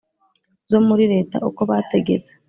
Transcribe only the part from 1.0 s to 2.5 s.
Leta uko bategetse